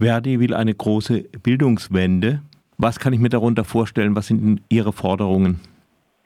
[0.00, 2.40] Verdi will eine große Bildungswende.
[2.78, 4.16] Was kann ich mir darunter vorstellen?
[4.16, 5.60] Was sind Ihre Forderungen?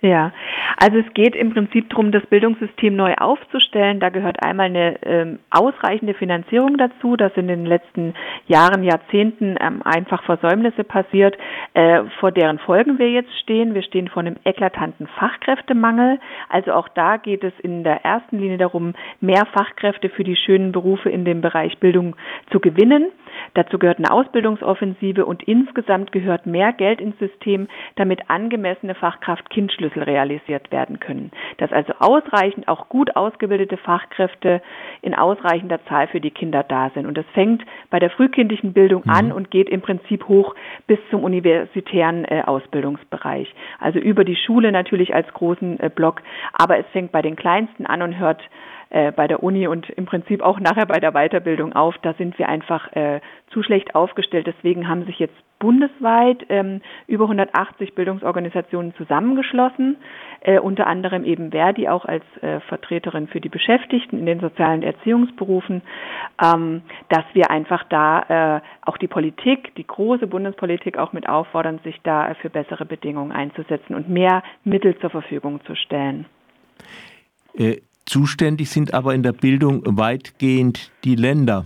[0.00, 0.32] Ja,
[0.76, 4.00] also es geht im Prinzip darum, das Bildungssystem neu aufzustellen.
[4.00, 7.16] Da gehört einmal eine ähm, ausreichende Finanzierung dazu.
[7.16, 8.12] Das sind in den letzten
[8.46, 11.38] Jahren, Jahrzehnten ähm, einfach Versäumnisse passiert,
[11.72, 13.74] äh, vor deren Folgen wir jetzt stehen.
[13.74, 16.20] Wir stehen vor einem eklatanten Fachkräftemangel.
[16.50, 20.72] Also auch da geht es in der ersten Linie darum, mehr Fachkräfte für die schönen
[20.72, 22.14] Berufe in dem Bereich Bildung
[22.52, 23.06] zu gewinnen.
[23.54, 30.70] Dazu gehört eine Ausbildungsoffensive und insgesamt gehört mehr Geld ins System, damit angemessene Fachkraft-Kind-Schlüssel realisiert
[30.72, 31.30] werden können.
[31.58, 34.60] Dass also ausreichend auch gut ausgebildete Fachkräfte
[35.02, 37.06] in ausreichender Zahl für die Kinder da sind.
[37.06, 39.10] Und das fängt bei der frühkindlichen Bildung mhm.
[39.10, 40.54] an und geht im Prinzip hoch
[40.86, 43.54] bis zum universitären äh, Ausbildungsbereich.
[43.78, 47.86] Also über die Schule natürlich als großen äh, Block, aber es fängt bei den Kleinsten
[47.86, 48.42] an und hört
[48.94, 51.96] äh, bei der Uni und im Prinzip auch nachher bei der Weiterbildung auf.
[52.02, 54.46] Da sind wir einfach äh, zu schlecht aufgestellt.
[54.46, 59.96] Deswegen haben sich jetzt bundesweit ähm, über 180 Bildungsorganisationen zusammengeschlossen,
[60.42, 64.84] äh, unter anderem eben Verdi auch als äh, Vertreterin für die Beschäftigten in den sozialen
[64.84, 65.82] Erziehungsberufen,
[66.40, 71.80] ähm, dass wir einfach da äh, auch die Politik, die große Bundespolitik auch mit auffordern,
[71.82, 76.26] sich da für bessere Bedingungen einzusetzen und mehr Mittel zur Verfügung zu stellen.
[78.06, 81.64] Zuständig sind aber in der Bildung weitgehend die Länder.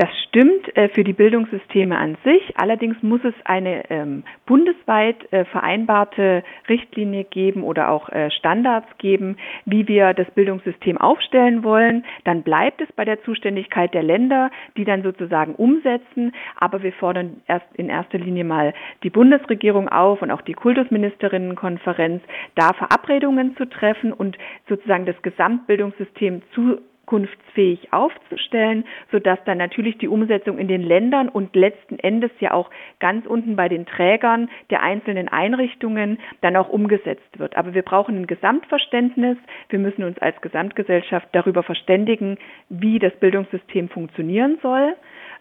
[0.00, 2.54] Das stimmt äh, für die Bildungssysteme an sich.
[2.56, 9.36] Allerdings muss es eine ähm, bundesweit äh, vereinbarte Richtlinie geben oder auch äh, Standards geben,
[9.66, 12.06] wie wir das Bildungssystem aufstellen wollen.
[12.24, 16.32] Dann bleibt es bei der Zuständigkeit der Länder, die dann sozusagen umsetzen.
[16.56, 22.22] Aber wir fordern erst in erster Linie mal die Bundesregierung auf und auch die Kultusministerinnenkonferenz,
[22.54, 26.78] da Verabredungen zu treffen und sozusagen das Gesamtbildungssystem zu
[27.10, 32.70] zukunftsfähig aufzustellen, sodass dann natürlich die Umsetzung in den Ländern und letzten Endes ja auch
[33.00, 37.56] ganz unten bei den Trägern der einzelnen Einrichtungen dann auch umgesetzt wird.
[37.56, 39.36] Aber wir brauchen ein Gesamtverständnis.
[39.68, 42.38] Wir müssen uns als Gesamtgesellschaft darüber verständigen,
[42.68, 44.94] wie das Bildungssystem funktionieren soll.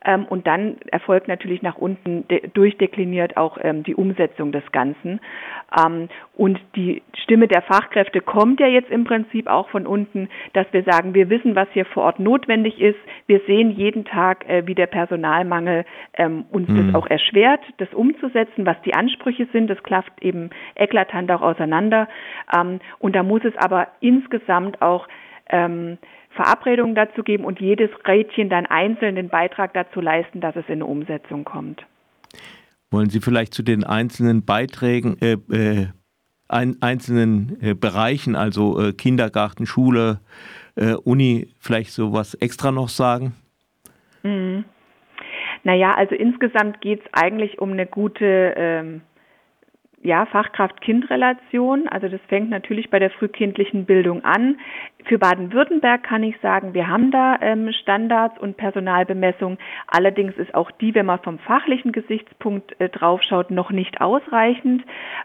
[0.06, 5.20] Ähm, und dann erfolgt natürlich nach unten durchdekliniert auch ähm, die Umsetzung des Ganzen.
[5.78, 10.66] Ähm, und die Stimme der Fachkräfte kommt ja jetzt im Prinzip auch von unten, dass
[10.72, 13.00] wir sagen, wir wissen, was hier vor Ort notwendig ist.
[13.28, 16.88] Wir sehen jeden Tag, äh, wie der Personalmangel ähm, uns mhm.
[16.88, 19.70] das auch erschwert, das umzusetzen, was die Ansprüche sind.
[19.70, 22.08] Das klafft eben eklatant auch auseinander.
[22.56, 25.08] Ähm, und da muss es aber insgesamt auch
[25.50, 25.98] ähm,
[26.40, 30.76] Verabredungen dazu geben und jedes Rädchen dann einzeln den Beitrag dazu leisten, dass es in
[30.76, 31.86] eine Umsetzung kommt.
[32.92, 35.88] Wollen Sie vielleicht zu den einzelnen Beiträgen, äh, äh,
[36.48, 40.22] ein, einzelnen äh, Bereichen, also äh, Kindergarten, Schule,
[40.78, 43.34] äh, Uni, vielleicht so was extra noch sagen?
[44.24, 44.64] Mhm.
[45.66, 49.02] Naja, also insgesamt geht es eigentlich um eine gute ähm,
[50.02, 51.88] ja, Fachkraft-Kind-Relation.
[51.90, 54.60] Also das fängt natürlich bei der frühkindlichen Bildung an.
[55.06, 59.58] Für Baden-Württemberg kann ich sagen, wir haben da ähm, Standards und Personalbemessung.
[59.88, 64.84] Allerdings ist auch die, wenn man vom fachlichen Gesichtspunkt äh, draufschaut, noch nicht ausreichend.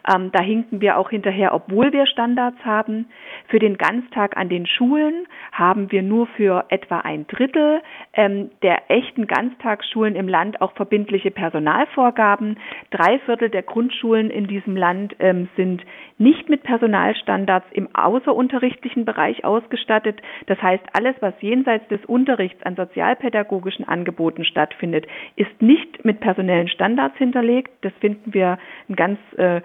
[0.08, 3.06] Ähm, da hinken wir auch hinterher, obwohl wir Standards haben.
[3.48, 8.90] Für den Ganztag an den Schulen haben wir nur für etwa ein Drittel ähm, der
[8.90, 12.58] echten Ganztagsschulen im Land auch verbindliche Personalvorgaben.
[12.90, 15.82] Drei Viertel der Grundschulen in diesem Land ähm, sind
[16.16, 20.20] nicht mit Personalstandards im außerunterrichtlichen Bereich ausgestattet.
[20.46, 26.68] Das heißt, alles, was jenseits des Unterrichts an sozialpädagogischen Angeboten stattfindet, ist nicht mit personellen
[26.68, 27.70] Standards hinterlegt.
[27.82, 28.58] Das finden wir
[28.88, 29.60] ein ganz äh,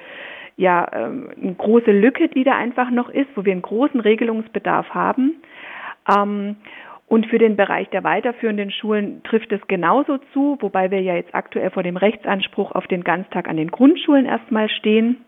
[0.57, 4.89] ja, äh, eine große Lücke, die da einfach noch ist, wo wir einen großen Regelungsbedarf
[4.89, 5.41] haben.
[6.09, 6.57] Ähm,
[7.07, 11.33] und für den Bereich der weiterführenden Schulen trifft es genauso zu, wobei wir ja jetzt
[11.33, 15.25] aktuell vor dem Rechtsanspruch auf den Ganztag an den Grundschulen erstmal stehen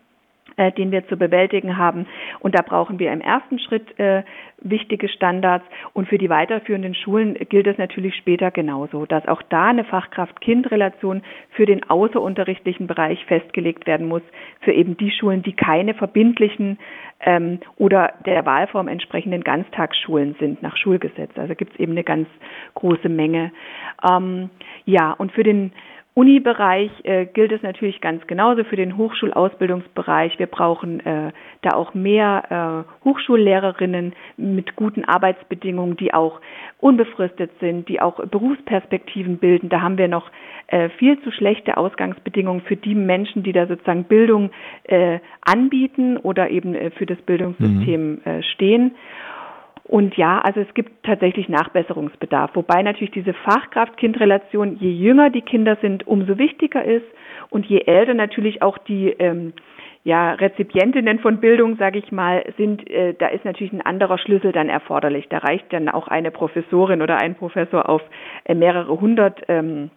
[0.56, 2.06] äh, den wir zu bewältigen haben.
[2.40, 4.22] Und da brauchen wir im ersten Schritt äh,
[4.58, 5.64] wichtige Standards.
[5.92, 11.22] Und für die weiterführenden Schulen gilt es natürlich später genauso, dass auch da eine Fachkraft-Kind-Relation
[11.50, 14.22] für den außerunterrichtlichen Bereich festgelegt werden muss,
[14.60, 16.78] für eben die Schulen, die keine verbindlichen
[17.20, 21.30] ähm, oder der Wahlform entsprechenden Ganztagsschulen sind nach Schulgesetz.
[21.36, 22.28] Also gibt es eben eine ganz
[22.74, 23.52] große Menge.
[24.08, 24.50] Ähm,
[24.84, 25.72] ja, und für den
[26.14, 30.38] Uni-Bereich äh, gilt es natürlich ganz genauso für den Hochschulausbildungsbereich.
[30.38, 31.32] Wir brauchen äh,
[31.62, 36.40] da auch mehr äh, Hochschullehrerinnen mit guten Arbeitsbedingungen, die auch
[36.80, 39.70] unbefristet sind, die auch Berufsperspektiven bilden.
[39.70, 40.30] Da haben wir noch
[40.66, 44.50] äh, viel zu schlechte Ausgangsbedingungen für die Menschen, die da sozusagen Bildung
[44.84, 48.20] äh, anbieten oder eben äh, für das Bildungssystem mhm.
[48.24, 48.92] äh, stehen.
[49.92, 55.76] Und ja, also es gibt tatsächlich Nachbesserungsbedarf, wobei natürlich diese Fachkraft-Kind-Relation, je jünger die Kinder
[55.82, 57.04] sind, umso wichtiger ist
[57.50, 59.52] und je älter natürlich auch die ähm,
[60.02, 64.52] ja, Rezipientinnen von Bildung, sage ich mal, sind, äh, da ist natürlich ein anderer Schlüssel
[64.52, 65.28] dann erforderlich.
[65.28, 68.00] Da reicht dann auch eine Professorin oder ein Professor auf
[68.44, 69.90] äh, mehrere hundert ähm,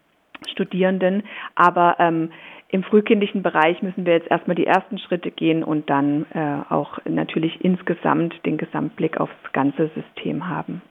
[0.52, 1.24] Studierenden.
[1.56, 2.32] Aber ähm,
[2.70, 7.00] im frühkindlichen Bereich müssen wir jetzt erstmal die ersten Schritte gehen und dann äh, auch
[7.06, 10.82] natürlich insgesamt den Gesamtblick aufs ganze System haben.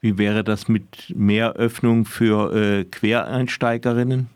[0.00, 4.28] Wie wäre das mit mehr Öffnung für äh, Quereinsteigerinnen?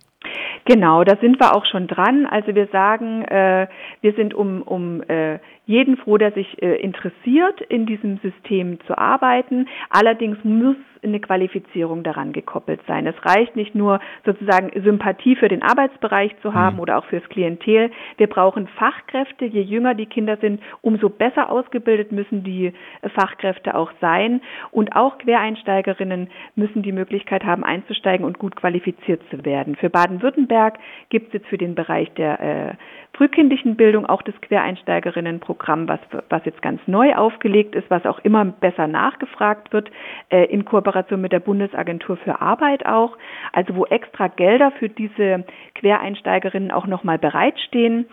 [0.64, 2.26] Genau, da sind wir auch schon dran.
[2.26, 3.66] Also wir sagen, äh,
[4.00, 8.96] wir sind um, um äh, jeden froh, der sich äh, interessiert, in diesem System zu
[8.96, 9.68] arbeiten.
[9.88, 13.06] Allerdings muss eine Qualifizierung daran gekoppelt sein.
[13.06, 16.82] Es reicht nicht nur sozusagen Sympathie für den Arbeitsbereich zu haben mhm.
[16.82, 17.90] oder auch fürs Klientel.
[18.16, 19.44] Wir brauchen Fachkräfte.
[19.44, 22.72] Je jünger die Kinder sind, umso besser ausgebildet müssen die
[23.14, 24.40] Fachkräfte auch sein.
[24.70, 29.76] Und auch Quereinsteigerinnen müssen die Möglichkeit haben, einzusteigen und gut qualifiziert zu werden.
[29.76, 32.74] Für Baden-Württemberg gibt es jetzt für den Bereich der äh,
[33.14, 38.44] frühkindlichen Bildung auch das Quereinsteigerinnenprogramm, was, was jetzt ganz neu aufgelegt ist, was auch immer
[38.44, 39.90] besser nachgefragt wird,
[40.30, 43.16] äh, in Kooperation mit der Bundesagentur für Arbeit auch,
[43.52, 45.44] also wo extra Gelder für diese
[45.74, 48.06] Quereinsteigerinnen auch nochmal bereitstehen.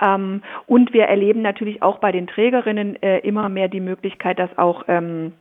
[0.00, 4.56] Ähm, und wir erleben natürlich auch bei den Trägerinnen äh, immer mehr die Möglichkeit, dass
[4.58, 5.32] auch ähm,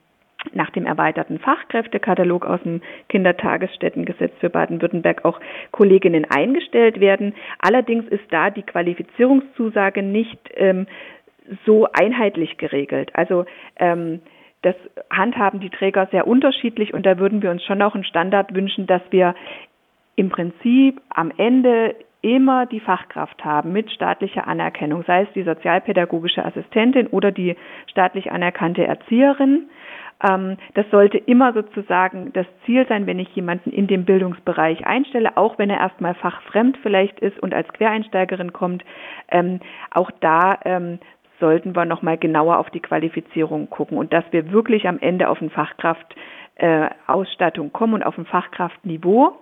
[0.53, 5.39] nach dem erweiterten Fachkräftekatalog aus dem Kindertagesstättengesetz für Baden-Württemberg auch
[5.71, 7.33] Kolleginnen eingestellt werden.
[7.59, 10.87] Allerdings ist da die Qualifizierungszusage nicht ähm,
[11.65, 13.11] so einheitlich geregelt.
[13.13, 13.45] Also
[13.77, 14.21] ähm,
[14.61, 14.75] das
[15.09, 18.87] handhaben die Träger sehr unterschiedlich und da würden wir uns schon auch einen Standard wünschen,
[18.87, 19.35] dass wir
[20.15, 26.43] im Prinzip am Ende immer die Fachkraft haben mit staatlicher Anerkennung, sei es die sozialpädagogische
[26.43, 27.55] Assistentin oder die
[27.87, 29.69] staatlich anerkannte Erzieherin.
[30.29, 35.37] Ähm, das sollte immer sozusagen das Ziel sein, wenn ich jemanden in dem Bildungsbereich einstelle,
[35.37, 38.83] auch wenn er erstmal fachfremd vielleicht ist und als Quereinsteigerin kommt.
[39.29, 40.99] Ähm, auch da ähm,
[41.39, 45.41] sollten wir nochmal genauer auf die Qualifizierung gucken und dass wir wirklich am Ende auf
[45.41, 49.37] eine Fachkraftausstattung äh, kommen und auf ein Fachkraftniveau,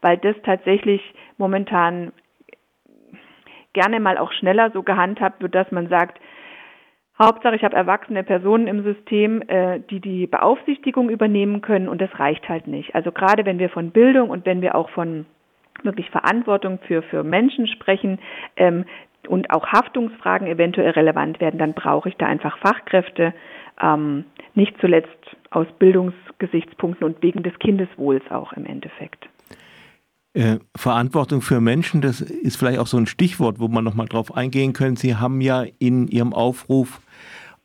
[0.00, 1.02] weil das tatsächlich
[1.38, 2.12] momentan
[3.72, 6.18] gerne mal auch schneller so gehandhabt wird, dass man sagt,
[7.18, 12.10] Hauptsache, ich habe erwachsene Personen im System, äh, die die Beaufsichtigung übernehmen können und das
[12.18, 12.94] reicht halt nicht.
[12.94, 15.24] Also gerade wenn wir von Bildung und wenn wir auch von
[15.82, 18.18] wirklich Verantwortung für, für Menschen sprechen
[18.56, 18.84] ähm,
[19.28, 23.34] und auch Haftungsfragen eventuell relevant werden, dann brauche ich da einfach Fachkräfte,
[23.80, 24.24] ähm,
[24.54, 29.28] nicht zuletzt aus Bildungsgesichtspunkten und wegen des Kindeswohls auch im Endeffekt.
[30.32, 34.36] Äh, Verantwortung für Menschen, das ist vielleicht auch so ein Stichwort, wo man nochmal drauf
[34.36, 34.96] eingehen können.
[34.96, 37.00] Sie haben ja in Ihrem Aufruf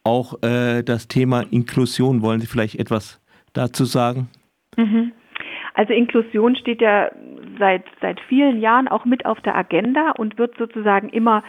[0.04, 2.22] auch äh, das Thema Inklusion.
[2.22, 3.20] Wollen Sie vielleicht etwas
[3.54, 4.30] dazu sagen?
[4.78, 5.12] Mhm.
[5.74, 7.12] Also Inklusion steht ja
[7.60, 11.44] seit, seit vielen Jahren auch mit auf der Agenda und wird sozusagen immer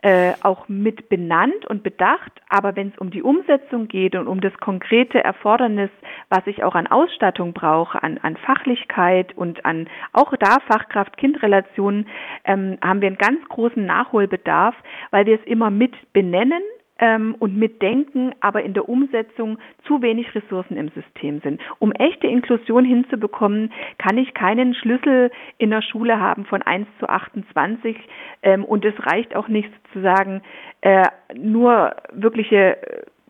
[0.00, 2.30] äh, auch mit benannt und bedacht.
[2.48, 5.90] Aber wenn es um die Umsetzung geht und um das konkrete Erfordernis,
[6.28, 12.06] was ich auch an Ausstattung brauche, an, an Fachlichkeit und an auch da Fachkraft-Kind-Relationen,
[12.44, 14.76] ähm, haben wir einen ganz großen Nachholbedarf,
[15.10, 16.62] weil wir es immer mit benennen,
[16.98, 21.60] ähm, und mitdenken, aber in der Umsetzung zu wenig Ressourcen im System sind.
[21.78, 27.08] Um echte Inklusion hinzubekommen, kann ich keinen Schlüssel in der Schule haben von 1 zu
[27.08, 27.96] 28
[28.42, 30.42] ähm, und es reicht auch nicht sozusagen
[30.80, 32.78] äh, nur wirkliche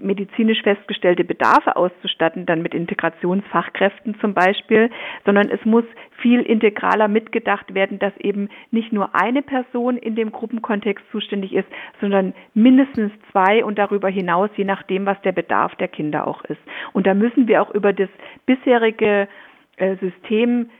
[0.01, 4.91] medizinisch festgestellte Bedarfe auszustatten, dann mit Integrationsfachkräften zum Beispiel,
[5.25, 5.85] sondern es muss
[6.21, 11.69] viel integraler mitgedacht werden, dass eben nicht nur eine Person in dem Gruppenkontext zuständig ist,
[12.01, 16.61] sondern mindestens zwei und darüber hinaus, je nachdem, was der Bedarf der Kinder auch ist.
[16.93, 18.09] Und da müssen wir auch über das
[18.47, 19.29] bisherige
[19.77, 20.71] äh, System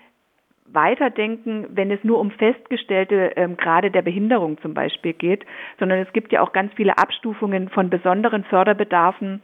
[0.73, 5.45] weiterdenken, wenn es nur um festgestellte ähm, Grade der Behinderung zum Beispiel geht,
[5.79, 9.43] sondern es gibt ja auch ganz viele Abstufungen von besonderen Förderbedarfen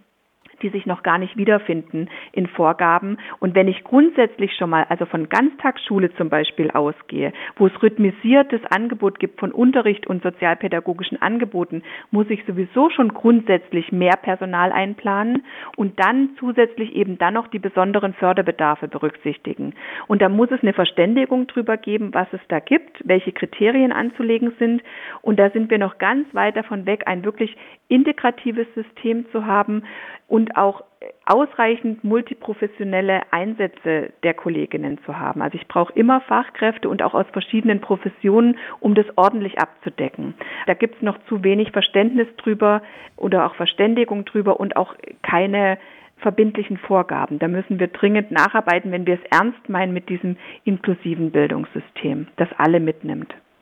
[0.65, 3.19] die sich noch gar nicht wiederfinden in Vorgaben.
[3.39, 8.63] Und wenn ich grundsätzlich schon mal, also von Ganztagsschule zum Beispiel ausgehe, wo es rhythmisiertes
[8.71, 15.45] Angebot gibt von Unterricht und sozialpädagogischen Angeboten, muss ich sowieso schon grundsätzlich mehr Personal einplanen
[15.77, 19.75] und dann zusätzlich eben dann noch die besonderen Förderbedarfe berücksichtigen.
[20.07, 24.53] Und da muss es eine Verständigung drüber geben, was es da gibt, welche Kriterien anzulegen
[24.59, 24.83] sind.
[25.21, 27.55] Und da sind wir noch ganz weit davon weg, ein wirklich
[27.95, 29.85] integratives System zu haben
[30.27, 30.83] und auch
[31.27, 35.43] ausreichend multiprofessionelle Einsätze der Kolleginnen zu haben.
[35.43, 40.35] Also ich brauche immer Fachkräfte und auch aus verschiedenen Professionen, um das ordentlich abzudecken.
[40.67, 42.83] Da gibt es noch zu wenig Verständnis drüber
[43.17, 45.79] oder auch Verständigung drüber und auch keine
[46.19, 47.39] verbindlichen Vorgaben.
[47.39, 52.49] Da müssen wir dringend nacharbeiten, wenn wir es ernst meinen mit diesem inklusiven Bildungssystem, das
[52.57, 53.35] alle mitnimmt.